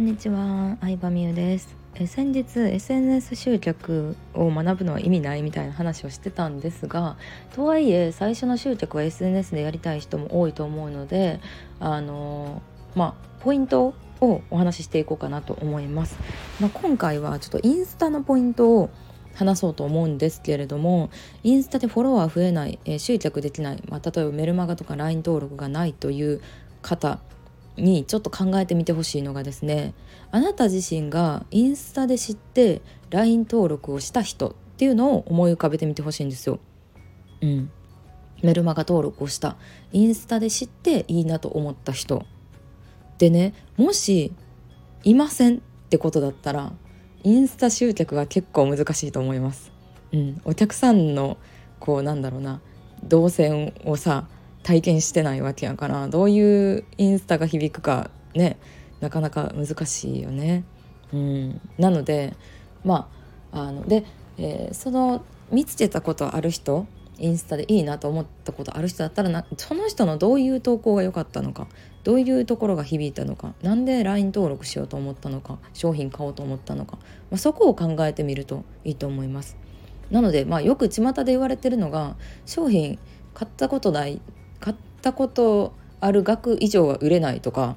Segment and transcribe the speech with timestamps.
[0.00, 1.76] こんにちは、相葉美優です。
[1.94, 7.18] え先日 SNS 集客を学ぶのは意味ないみたいな話をしてたんですが
[7.54, 11.38] とはいえ最初の集客は SNS でやりたい人も多いと思うので
[11.80, 12.62] あの
[12.94, 13.92] まあポイント
[14.22, 16.18] をお話ししていこうかなと思います、
[16.60, 18.88] まあ、今回はちょっとインスタのポイントを
[19.34, 21.10] 話そうと思うんですけれども
[21.42, 26.40] インスタでフォロワー増えない、えー、集客できない、まあ、例えばメルマガとか LINE 登録がないという
[26.80, 27.18] 方
[27.80, 29.94] にちょっと考えてみてほしいのがですね
[30.30, 36.60] あなた自身がインスタで知って LINE 登録をした人っていうのを思い浮かべてみてほしいんですよ。
[37.42, 37.70] うん、
[38.42, 39.56] メルマガ登録をした
[39.92, 42.24] インスタで知っていいなと思った人
[43.18, 44.32] でねもし
[45.04, 46.72] いませんってことだったら
[47.22, 49.72] インスタ集客が結構難しいと思います。
[50.12, 51.36] うん、お客さんの
[51.78, 52.60] こうなんだろうな
[53.04, 54.28] 動線をさ
[54.70, 58.56] 体験してないわけやからどういうインスタが響くかね
[59.00, 60.62] なかなか難しいよね。
[61.12, 62.36] うん、なので
[62.84, 63.10] ま
[63.50, 64.04] ああので、
[64.38, 66.86] えー、その見つけたことある人
[67.18, 71.66] インスタでいいなと思ったことある人だったらなその人のどういう投稿が良かったのか
[72.04, 76.98] どういうところが響いたのか何で LINE 登録しようと思ったのか商品買おうと思ったのか、
[77.28, 79.56] まあ、そこを考えてみるといいと思います。
[80.12, 83.00] なので、まあ、よく巷で言われてるのが商品
[83.34, 84.20] 買ったことない
[84.60, 87.76] 買ったことある額以上は売れないとか、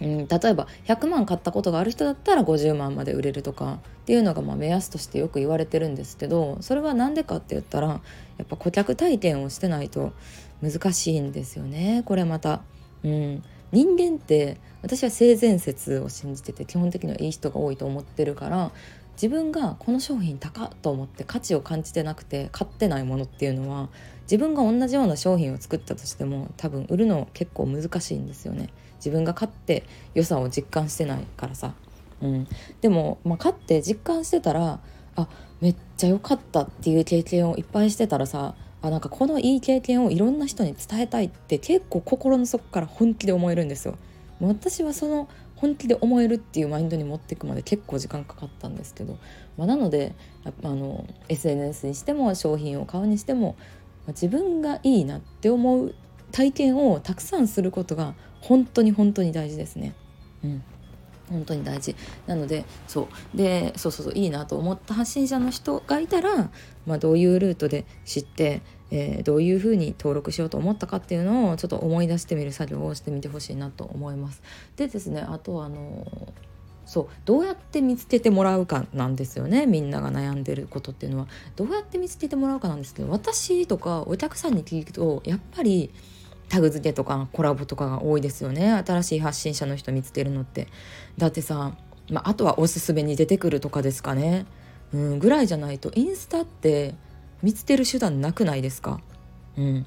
[0.00, 8.00] うん、例えば100万買ったことがある人だったら50万まで売れるとかっていうのがま目安としてよく言われてるんですけどそれは何でかって言ったらや
[8.42, 10.12] っぱ顧客体験をしてないと
[10.62, 12.62] 難しいんですよねこれまた。
[13.02, 18.70] うん、人間って私は性善説を信じてて基本的にはいい人が多いと思ってるから
[19.14, 23.88] 自分がこの商品高っと思って価値を感じてなくて買ってないものっていうのは
[24.22, 28.70] 自分が同じような商品を作ったとしても多分売るの結構難しいんですよね。
[28.96, 31.74] 自分が買って良さを実感してないからさ、
[32.22, 32.48] うん、
[32.80, 34.80] でも、まあ、買って実感してたら
[35.14, 35.28] あ
[35.60, 43.96] めっちゃ良かったっていう経験をいっぱいしてたらさあなんかこのいい経験をいろんな人に伝えたいって結構心の底から本気で思えるんですよ。
[44.40, 49.18] 私はその本気で思えるっていうマインドに持っていくまで結構時間かかったんですけど、
[49.56, 50.14] まあ、なので
[50.62, 53.56] あの SNS にしても商品を買うにしても
[54.08, 55.94] 自分がいいなって思う
[56.32, 59.94] 体験をたくさんすることが本当に本当に大事ですね。
[60.42, 60.64] うん
[61.34, 61.96] 本当に大事。
[62.26, 63.36] なのでそう。
[63.36, 66.50] でそうそうそういいなと思った発信者の人がいたら、
[66.86, 74.42] まあ、どういうルートで知って、えー、どういうふうに登録しようと思ったかっていうのをちょっと思い出してみる作業をしてみてほしいなと思います。
[74.76, 76.32] でですねあとあの
[76.86, 79.66] そうどうやって見つけてもらうかなんですよね。
[79.66, 81.26] みんなが悩んでることっていうのは。
[81.56, 85.90] どうやって見つけてもらうかなんですけど私とかお客さんに聞くとやっぱり
[86.48, 88.70] タグ付けとかコラボとかが多いですよね。
[88.86, 90.68] 新しい発信者の人見つけるのって。
[91.18, 91.76] だってさ、
[92.10, 94.46] まあ、とはおすすめに出てくるとかですかね。
[94.92, 96.94] うんぐらいじゃないとインスタって
[97.42, 99.00] 見つける手段なくないですか？
[99.56, 99.86] うん。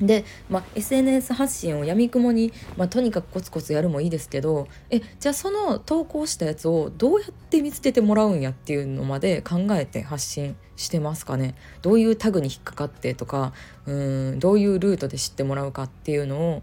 [0.00, 11.54] で、まあ、SNS 発信をやみくもに、まあ、とにかくコツコツやるもいいですけどえじゃあその投稿したやつをどうやって見つけてもらうんやっていうのまで考えて発信してますかね？
[11.82, 13.52] どういうタグに引っかかってとか
[13.86, 13.92] う
[14.32, 16.62] んどういうルートで知ってもらうかっていうのを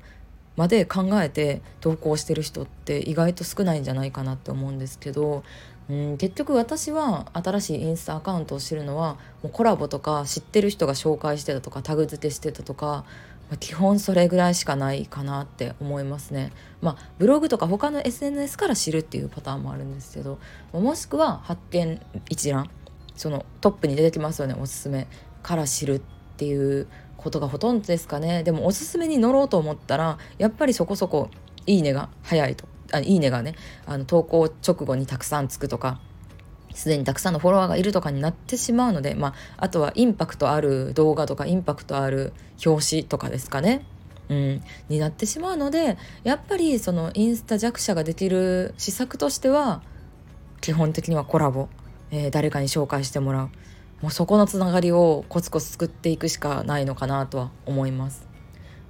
[0.57, 5.43] まで考えて投稿してる人って意外と少ないんじゃないかなって思うんですけど
[5.89, 13.05] うん結局私は新しいインスタアカウントを知るのはもうコラボとか知ってる人が紹介してたとかタグ付けしてたとか、
[13.49, 16.51] まあ、基本それぐらいしかないかなって思いますね。
[16.81, 20.37] まあブログとか他の SNS から知るっていうパターンもあるんですけど
[20.71, 21.99] もしくは発見
[22.29, 22.69] 一覧
[23.15, 25.07] そのトップに出てきますよねおすすめ。
[25.41, 26.01] から知るっ
[26.37, 28.43] ていうことがほとんどですかね。
[28.43, 31.29] でもおすすめに乗ろうと思ったらやっぱりそこそこ
[31.65, 32.65] いいねが早いと。
[32.91, 33.55] あいいねがね
[33.85, 35.99] あの投稿直後にたくさんつくとか
[36.73, 42.33] すでにたくさんのフォロワーがいるとかになってしまうので、まあ、あとはインパクトある動画とかインパクトある
[42.65, 43.85] 表紙とかですかね。
[44.29, 49.81] うん、になってしまうのでやっぱりそのインスタ弱者ができる施策としては
[50.61, 51.67] 基本的にはコラボ、
[52.11, 53.49] えー、誰かに紹介してもらう
[54.01, 58.27] もうそこのつながりをコツコツ作っていくしかないのかなとは思います。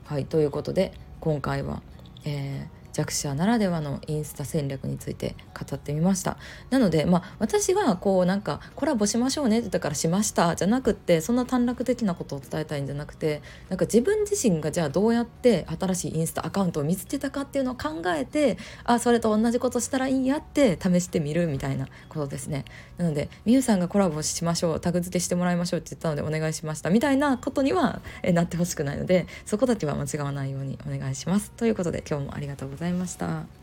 [0.03, 0.91] はいということで
[1.21, 1.81] 今回は、
[2.25, 6.37] えー弱者ならではのインスタ戦略について語ってみました。
[6.69, 10.55] なのでまあ私がこうなんかコラボしましょうねって言ったからしました。
[10.55, 22.65] じゃなくってそんな短絡的なことを伝えたいんじゃなくてなんか自分自身がじゃあどうやって新しいインスタアカウントを見つけたかっていうのを考えてあそれと同じことしたらいいやって試してみるみたいなことですね。
[22.97, 26.89] なのでみゆさんがコラボしましょうタグ付けしてもらいましょうって言ったのでお願いしました。
[26.89, 28.01] みたいなことには
[28.33, 31.51] なってほしくないのでそこだけは間違わないようにお願いします。
[31.51, 32.78] ということで今日もありがとうございました。
[32.79, 33.58] ございました。